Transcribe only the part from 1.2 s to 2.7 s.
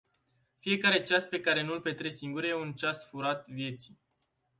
pe care nu-l petreci singur e